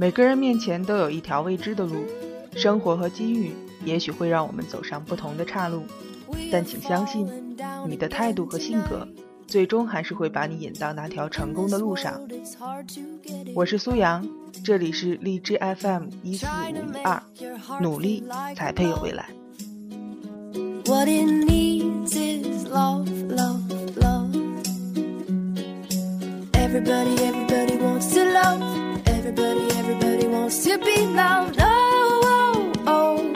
[0.00, 1.96] 每个人面前都有一条未知的路，
[2.54, 3.52] 生活和机遇
[3.84, 5.82] 也许会让我们走上不同的岔路，
[6.52, 7.26] 但请相信，
[7.88, 9.08] 你的态度和性格，
[9.48, 12.20] 最终还是会把你引到那条成功的路上。
[13.56, 14.24] 我是苏阳，
[14.62, 17.20] 这里是荔枝 FM 一四五一二，
[17.80, 18.22] 努力
[18.54, 19.28] 才配有未来。
[26.68, 27.16] Everybody,
[30.48, 31.56] wants to be loved.
[31.60, 33.34] Oh, oh, oh,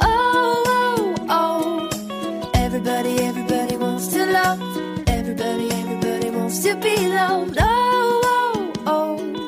[0.00, 2.50] oh, oh, oh.
[2.54, 4.60] Everybody, everybody wants to love.
[5.08, 7.56] Everybody, everybody wants to be loved.
[7.60, 9.46] Oh, oh, oh,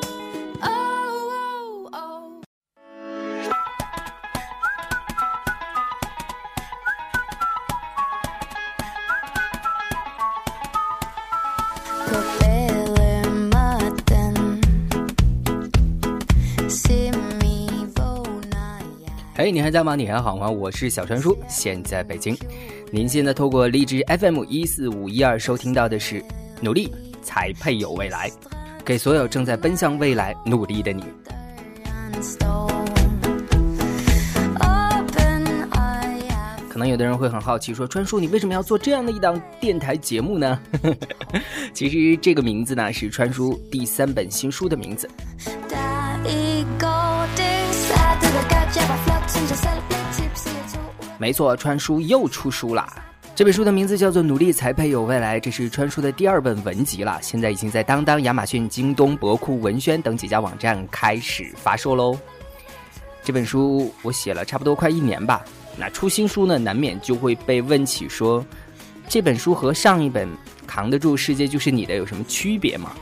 [0.63, 2.41] oh, oh,
[12.07, 12.40] oh.
[19.41, 19.95] 哎，你还在吗？
[19.95, 20.47] 你还好吗？
[20.47, 22.37] 我是小传叔，现在北京。
[22.91, 26.21] 您现在透过荔枝 FM 一四五一二收听到的是
[26.61, 28.29] 《努力才配有未来》，
[28.85, 31.03] 给所有正在奔向未来努力的你。
[36.69, 40.59] 可能有的人会很好奇，说川叔，你为什么要做这样的一档电台节目呢？
[41.73, 45.09] 其实这个名字呢，是川叔第三本新书的名字。
[51.21, 52.83] 没错，川叔又出书了。
[53.35, 57.19] 这本书的名字叫做《努力才配有未来》，这是川叔的第二本文集了。
[57.21, 62.17] 现在已经在当当、亚马逊、京东、博库、文轩等几家网站开始发售喽。
[63.23, 65.45] 这本书我写了差不多快一年吧。
[65.77, 68.43] 那出新书呢，难免就会被问起说，
[69.07, 70.27] 这本书和上一本
[70.65, 72.93] 《扛得住世界就是你的》有什么区别吗？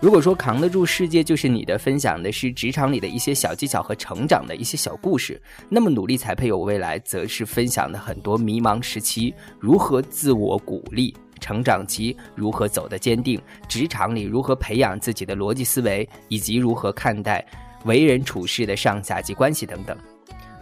[0.00, 17.42] 如果说扛得住世界就是你的，分享的是职场里的一些小技巧和成长的一些小故事，那么努力才配有未来，则是分享的很多迷茫时期如何自我鼓励，成长期如何走得坚定，职场里如何培养自己的逻辑思维，以及如何看待
[17.86, 19.96] 为人处事的上下级关系等等。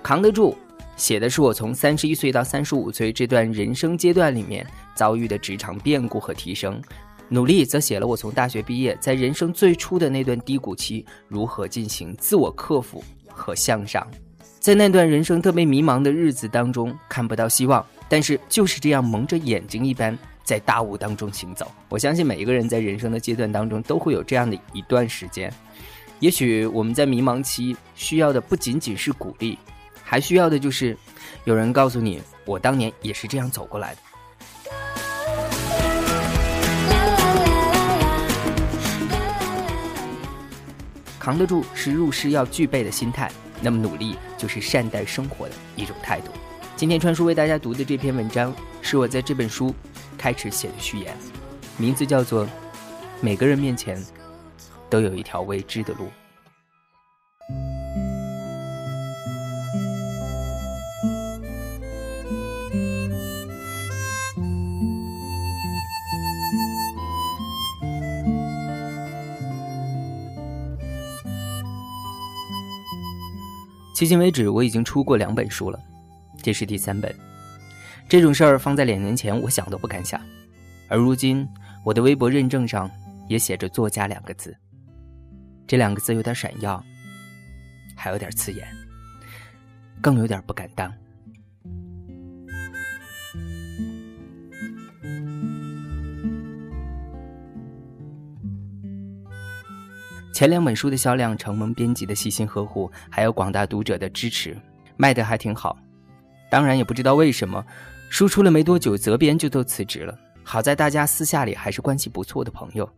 [0.04, 0.56] 扛得住。
[0.94, 4.64] 写的是我从三十一岁到三十五岁这段人生阶段里面
[4.94, 6.80] 遭遇的职场变故和提升，
[7.32, 14.06] 努力则写了我从大学毕业，在人生最初的那段低谷期如何进行自我克服和向上，
[14.60, 21.72] 在那段人生特别迷茫的日子当中看不到希望，但是就是这样蒙着眼睛一般在大雾当中行走。
[21.88, 25.50] 我相信每一个人在人生的阶段当中都会有这样的一段时间，
[26.20, 29.58] 也许我们在迷茫期需要的不仅仅是鼓励。
[30.04, 30.94] 还需要的就是
[31.44, 34.00] 有人告诉你，我当年也是这样走过来的。
[41.22, 46.32] 扛得住是入世要具备的心态，那么努力就是善待生活的一种态度。
[46.74, 49.72] 今天川叔为大家读的这篇文章，是我在这本书
[50.18, 51.16] 开始写的序言，
[51.76, 52.44] 名字叫做
[53.20, 54.04] 《每个人面前
[54.90, 56.06] 都有一条未知的路》。
[74.02, 75.78] 迄今为止，我已经出过两本书了，
[76.42, 77.14] 这是第三本。
[78.08, 80.20] 这种事儿放在两年前，我想都不敢想。
[80.88, 81.48] 而如今，
[81.84, 82.90] 我的微博认证上
[83.28, 84.56] 也写着“作家”两个字，
[85.68, 86.82] 这两个字有点闪耀，
[87.94, 88.66] 还有点刺眼，
[90.00, 90.92] 更有点不敢当。
[100.32, 104.56] 前两本书的销量，承蒙编辑的细心呵护，还有广大读者的支持，
[104.96, 105.78] 卖得还挺好。
[106.50, 107.62] 当然也不知道为什么，
[108.08, 110.18] 书出了没多久，责编就都辞职了。
[110.42, 112.88] 好在大家私下里还是关系不错的朋友。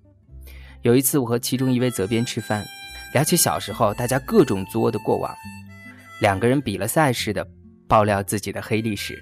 [0.82, 2.64] 有一次，我和其中一位责编吃饭，
[3.12, 5.34] 聊起小时候大家各种作的过往，
[6.20, 7.46] 两个人比了赛似的
[7.88, 9.20] 爆料自己的黑历史，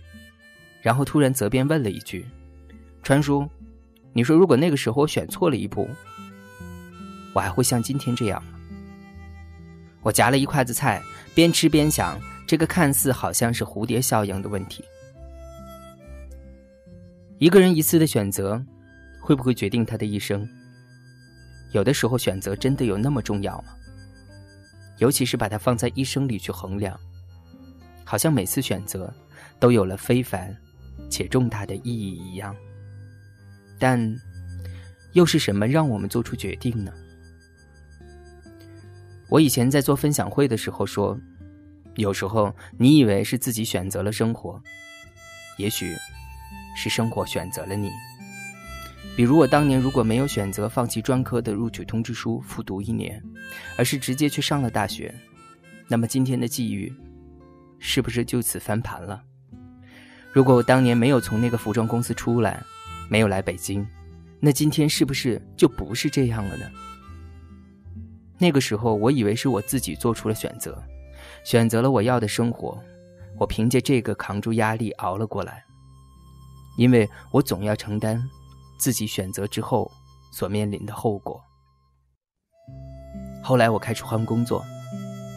[0.82, 2.26] 然后突然责编问了一句
[3.03, 3.49] ：“川叔，
[4.12, 5.88] 你说如果那个时候我选错了一步？”
[7.32, 8.43] 我还会像今天这样？
[10.02, 11.02] 我夹了一筷子菜，
[11.34, 14.84] 边吃边想这个看似好像是蝴蝶效应的问题：
[17.38, 18.61] 一个人一次的选择，
[19.20, 20.49] 会不会决定他的一生？
[21.70, 23.75] 有的时候，选择真的有那么重要吗？
[24.99, 26.99] 尤其是把它放在一生里去衡量，
[28.05, 29.12] 好像每次选择
[29.58, 30.55] 都有了非凡
[31.08, 32.55] 且重大的意义一样。
[33.79, 34.14] 但，
[35.12, 36.93] 又是什么让我们做出决定呢？
[39.32, 41.19] 我以前在做分享会的时候说，
[41.94, 44.62] 有时候你以为是自己选择了生活，
[45.56, 45.96] 也许
[46.76, 47.90] 是生活选择了你。
[49.17, 53.23] 比如我当年如果没有选择放弃专科的录取通知书复读一年，
[53.79, 55.14] 而是直接去上了大学，
[55.88, 56.93] 那么今天的际遇，
[57.79, 59.23] 是不是就此翻盘了？
[60.31, 62.62] 如果我当年没有从那个服装公司出来，
[63.08, 63.87] 没有来北京，
[64.40, 66.70] 那今天是不是就不是这样了呢？
[68.43, 70.77] 那个时候我以为是我自己做出了选择，
[71.44, 72.77] 选择了我要的生活，
[73.39, 75.62] 我凭借这个扛住压力熬了过来，
[76.77, 78.21] 因为我总要承担。
[78.79, 79.89] 自己选择之后
[80.33, 81.41] 所面临的后果。
[83.41, 84.61] 后来我开始换工作，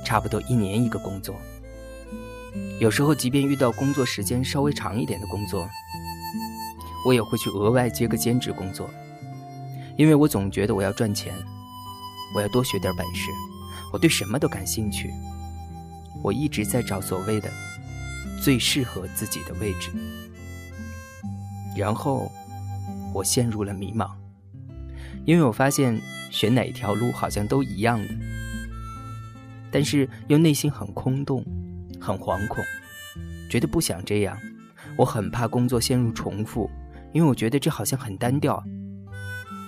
[0.04, 1.36] 差不多一年一个工作。
[2.80, 5.69] 有时候，即便遇到工作时间稍微长一点的工作，
[7.06, 8.90] 我也会去额外接个兼职工作，
[9.96, 11.31] 因为我总觉得我要赚钱，
[12.36, 13.32] 我要多学点本事，
[13.92, 15.10] 我对什么都感兴趣。
[16.22, 17.50] 我一直在找所谓的
[18.44, 19.90] 最适合自己的位置，
[21.76, 22.32] 然后。
[23.14, 24.12] 我陷入了迷茫，
[25.24, 25.98] 因为我发现
[26.32, 28.14] 选哪条路好像都一样的，
[29.72, 31.42] 但是又内心很空洞，
[31.98, 32.62] 很惶恐，
[33.50, 34.38] 觉得不想这样。
[34.98, 36.70] 我很怕工作陷入重复，
[37.14, 38.62] 因为我觉得这好像很单调。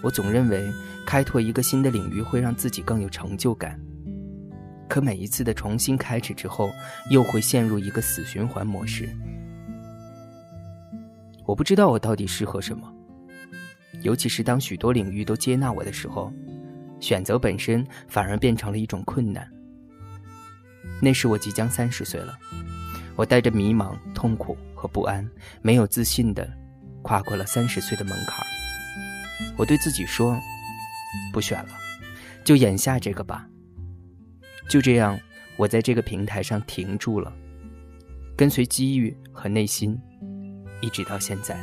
[0.08, 0.72] 我总认为
[1.06, 3.78] 开拓一个新的领域会让自己更有成就感，
[4.88, 6.72] 可每一次的重新开始之后，
[7.10, 9.10] 又会陷入一个死循环模式。
[11.46, 12.90] 我不知道我到底适合什么。
[14.02, 16.32] 尤其是当许多领域都接纳我的时候，
[17.02, 19.46] 选择本身反而变成了一种困难。
[21.02, 22.34] 那时我即将三十岁了，
[23.18, 25.30] 我带着迷茫、痛苦和不安，
[25.62, 26.50] 没有自信的
[27.02, 28.57] 跨过了三十岁的门槛。
[29.56, 30.40] 我对自己说
[31.34, 31.70] ：“不选了，
[32.44, 33.48] 就眼下这个吧。”
[34.70, 35.20] 就这样，
[35.56, 37.34] 我在这个平台上停住了，
[38.36, 39.98] 跟随机遇和内心，
[40.82, 41.58] 一直到现在。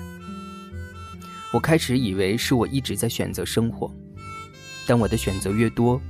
[1.53, 3.95] 我开始以为是我一直在选择生活，
[4.87, 6.01] 但我的选择越多，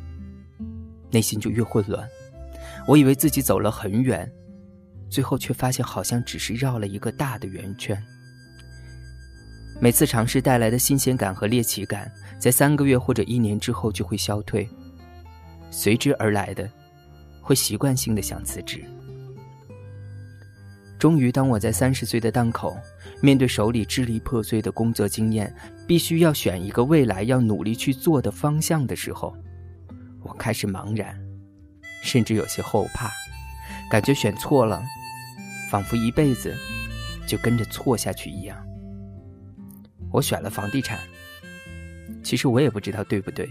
[1.10, 2.08] 内心就越混乱。
[2.86, 4.30] 我以为自己走了很远，
[5.10, 8.00] 最后却发现好像只是绕了一个大的圆圈。
[9.84, 14.66] 每次尝试带来的新鲜感和猎奇感，在三个月或者一年之后就会消退，
[15.70, 16.66] 随之而来的，
[17.42, 18.82] 会习惯性的想辞职。
[20.98, 22.74] 终于，当我在三十岁的档口，
[23.20, 25.54] 面对手里支离破碎的工作经验，
[25.86, 29.36] 必须要选一个未来要努力去做的方向的时候，
[30.22, 31.14] 我开始茫然，
[32.02, 33.10] 甚至有些后怕，
[33.90, 34.82] 感觉选错了，
[35.70, 36.56] 仿佛一辈子
[37.26, 38.56] 就跟着错下去一样。
[40.14, 41.00] 我选了房地产，
[42.22, 43.50] 其实我也不知道对不对，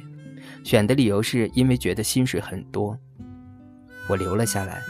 [0.63, 2.97] 选的理由是因为觉得薪水很多。
[4.07, 4.81] 我留了下来，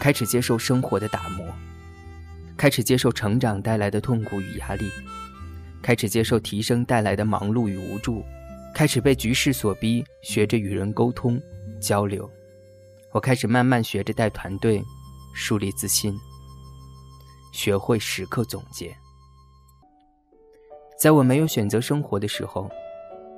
[0.00, 1.46] 开始接受生活的打磨。
[2.56, 4.90] 开始接受成长带来的痛苦与压力，
[5.82, 8.24] 开始接受提升带来的忙碌与无助，
[8.74, 11.38] 开始被局势所逼，学着与人沟通
[11.78, 12.28] 交流。
[13.12, 14.82] 我开始慢慢学着带团队，
[15.34, 16.18] 树立自信，
[17.52, 18.96] 学会时刻总结。
[20.98, 22.68] 在我没有选择生活的时候，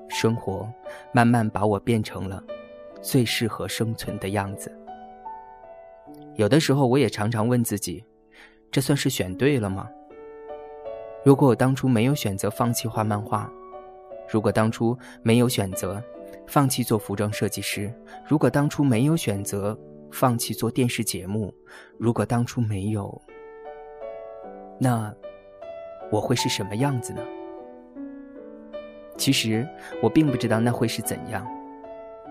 [0.08, 0.66] 生活
[1.12, 2.42] 慢慢把我变成了
[3.02, 4.74] 最适合生存的样子。
[6.36, 8.02] 有的时候，我也常常问自己。
[8.70, 9.90] 这算是选对了吗？
[11.22, 13.52] 如果我当初没有选择放弃画漫画，
[14.32, 16.02] 如果当初没有选择
[16.46, 17.92] 放弃做服装设计师，
[18.26, 19.78] 如果当初没有选择
[20.10, 21.52] 放弃做电视节目，
[21.98, 23.20] 如果当初没有，
[24.78, 25.14] 那
[26.10, 27.20] 我会是什么样子呢？
[29.20, 29.68] 其实
[30.02, 31.46] 我并不知道那会是怎样，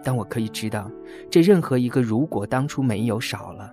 [0.03, 0.89] 但我可以知道，
[1.29, 3.71] 这任何一个如果当初没有少了。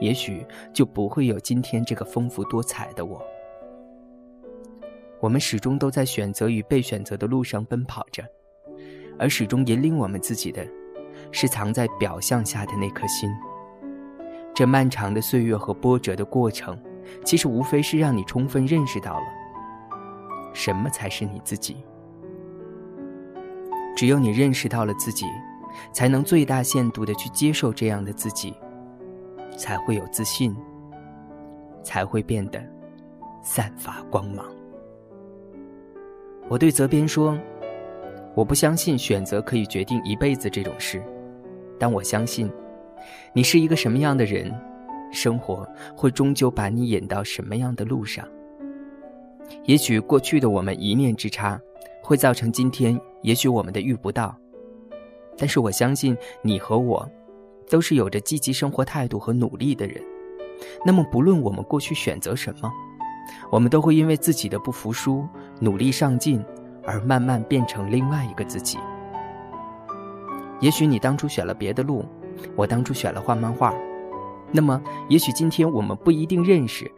[0.00, 3.22] 也许就不会有今天这个丰富多彩的我。
[5.20, 8.24] 我们始终都在选择与被选择的路上奔跑着，
[9.18, 10.66] 而始终引领我们自己的，
[11.32, 13.30] 是藏在表象下的那颗心。
[14.54, 16.82] 这漫长的岁月和波折的过程，
[17.26, 19.26] 其实无非是让你充分认识到了，
[20.54, 21.76] 什么才是你自己。
[23.96, 25.26] 只有你认识到了自己，
[25.92, 28.54] 才能最大限度的去接受这样的自己。
[29.54, 30.56] 才会有自信，
[31.82, 32.60] 才会变得
[33.42, 34.46] 散发光芒。
[36.48, 37.38] 我对责编说
[38.34, 41.02] ：“我不相信选择可以决定一辈子这种事，
[41.78, 42.50] 但我相信，
[43.34, 44.52] 你是一个什么样的人，
[45.12, 48.26] 生活会终究把你引到什么样的路上。
[49.64, 51.60] 也许过去的我们一念之差，
[52.02, 54.36] 会造成今天也许我们的遇不到，
[55.36, 57.08] 但是我相信你和我
[57.70, 60.02] 都是有着积极生活态度和努力的人。
[60.84, 62.70] 那么，不论我们过去选择什么，
[63.50, 65.26] 我们都会因为自己的不服输、
[65.60, 66.44] 努力上进，
[66.84, 68.78] 而慢慢变成另外一个自己。
[70.60, 72.04] 也许你当初选了别的路，
[72.54, 73.74] 我当初选了画漫画，
[74.52, 76.90] 那么也许今天我们不一定认识，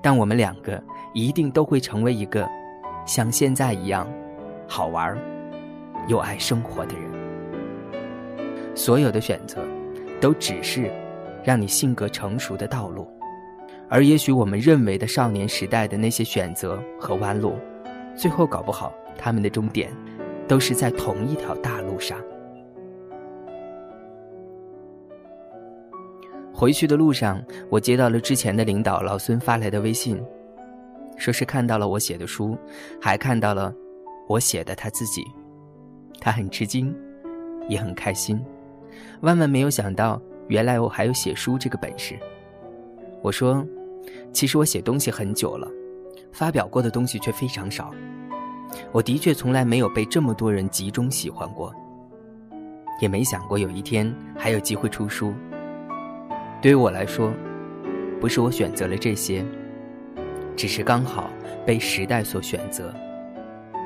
[0.00, 0.82] 但我们两个
[1.14, 2.48] 一定都会成为一个
[3.04, 4.06] 像现在一样
[4.68, 5.18] 好玩
[6.08, 7.08] 又爱生活的人。
[8.74, 9.62] 所有的选择，
[10.20, 10.90] 都只是
[11.44, 13.06] 让你性格成熟的道路，
[13.88, 17.54] 而也许我们认为的少年时代的那些选择和弯路，
[18.16, 19.92] 最后搞不好他们的终点，
[20.46, 22.18] 都是在同一条大路上。
[26.52, 30.20] 回去的路上，我接到了之前的领导老孙发来的微信，
[31.16, 32.58] 说是看到了我写的书，
[33.00, 33.72] 还看到了
[34.28, 35.22] 我写的他自己，
[36.20, 36.94] 他很吃惊，
[37.68, 38.44] 也很开心，
[39.20, 42.18] 万万没有想到，原来我还有写书这个本事。
[43.22, 43.66] 我说，
[44.32, 45.68] 其实我写东西很久了，
[46.32, 47.92] 发表过的东西却非常少，
[48.92, 51.74] 我的确从来没有被这么多人集中喜欢过，
[53.00, 55.32] 也没想过有一天还有机会出书。
[56.60, 57.32] 对于我来说，
[58.20, 59.44] 不是我选择了这些，
[60.56, 61.30] 只是刚好
[61.64, 62.92] 被时代所选择，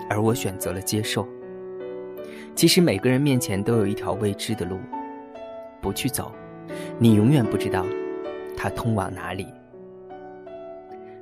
[0.08, 1.26] 而我选择了接受。
[2.54, 4.78] 其实每个人面前都有一条未知的路，
[5.80, 6.32] 不去走，
[6.98, 7.84] 你永远不知道
[8.56, 9.46] 它通往哪里。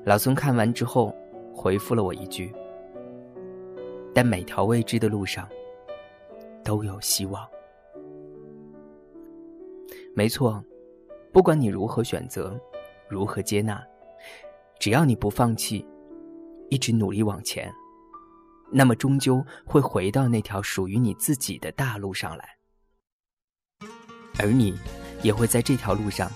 [0.04, 1.14] 老孙看完之后
[1.54, 2.52] 回复了我一句
[4.14, 5.48] ：“但每条未知的路上
[6.64, 7.46] 都有希望。”
[10.14, 10.62] 没错。
[11.32, 12.60] 不管你如何选择，
[13.08, 13.80] 如何接纳，
[14.80, 15.86] 只要你不放弃，
[16.70, 17.72] 一直努力往前，
[18.72, 22.56] 那么终究会回到那条属于你自己的大路上来，
[24.38, 24.78] 而你
[25.22, 26.30] 也会在这条路上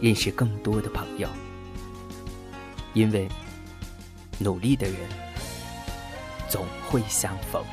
[0.00, 1.28] 认识更多的朋友，
[2.92, 3.26] 因为
[4.38, 4.96] 努力的人
[6.48, 7.64] 总会相逢。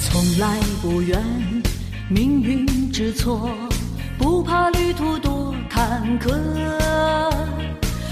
[0.00, 1.22] 从来不怨
[2.08, 3.50] 命运之错，
[4.26, 6.34] 不怕旅途多坎坷，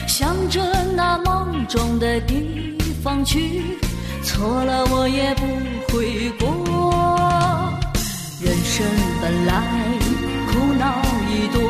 [0.07, 0.63] 向着
[0.95, 3.77] 那梦中的地方去，
[4.23, 5.45] 错了我也不
[5.93, 7.75] 悔过。
[8.41, 8.87] 人生
[9.21, 9.61] 本来
[10.53, 11.03] 苦恼
[11.33, 11.61] 已多，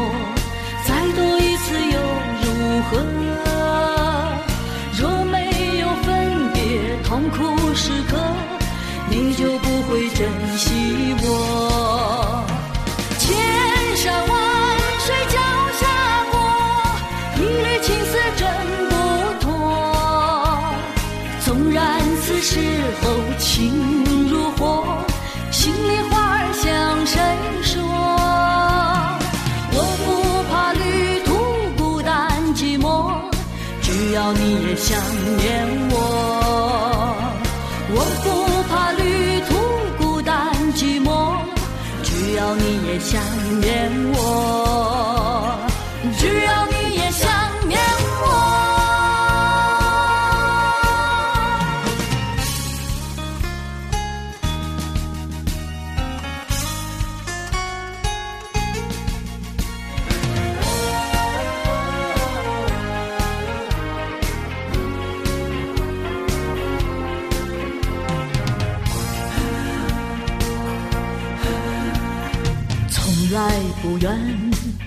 [0.85, 1.99] 再多一次又
[2.43, 2.47] 如
[2.91, 3.01] 何？
[5.01, 6.63] 若没有分别
[7.03, 8.19] 痛苦时刻。
[9.09, 11.74] 你就不会珍惜我。
[34.87, 35.01] 想
[35.39, 35.97] 念我
[37.97, 38.27] 我不
[38.69, 39.51] 怕旅途
[39.97, 41.09] 孤单寂寞
[42.03, 43.19] 只要你也想
[43.63, 45.57] 念我
[46.19, 46.29] 只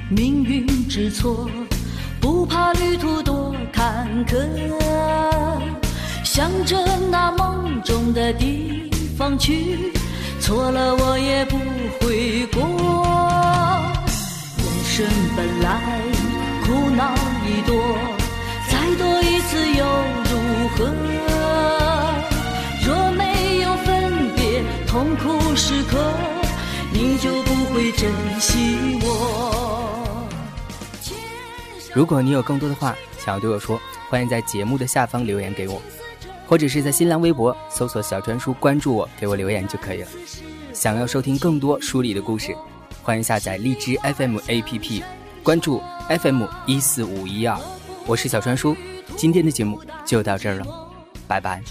[0.09, 1.49] 命运之错，
[2.21, 4.37] 不怕旅途多坎坷，
[6.23, 6.77] 向着
[7.11, 9.91] 那梦中的地方去，
[10.39, 11.57] 错了我也不
[11.99, 12.63] 悔过。
[14.57, 16.01] 人生本来
[16.65, 17.13] 苦恼
[17.45, 17.75] 已多，
[18.69, 19.85] 再多一次又
[20.23, 20.77] 如何？
[22.85, 25.97] 若没有分别痛苦时刻。
[26.89, 28.09] 你就不会珍
[28.39, 29.56] 惜我。
[31.97, 35.81] 如果你有更多的话想要对我说，欢迎在节目的下方留言给我，
[36.45, 40.07] 或者是在新浪微博搜索“小川叔”关注我，给我留言就可以了。
[40.73, 42.55] 想要收听更多书里的故事，
[43.01, 45.01] 欢迎下载荔枝 FM APP，
[45.41, 47.57] 关注 FM 一四五一二。
[48.05, 48.77] 我是小川叔，
[49.15, 50.67] 今天的节目就到这儿了，
[51.27, 51.63] 拜拜。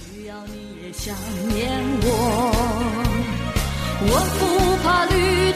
[3.99, 5.15] 我不怕旅
[5.53, 5.56] 途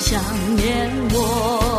[0.00, 0.18] 想
[0.56, 1.69] 念我。